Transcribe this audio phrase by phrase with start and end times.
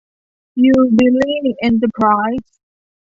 [0.65, 2.05] ยูบิลลี่ เอ็นเตอร์ไพร
[2.43, 2.55] ส์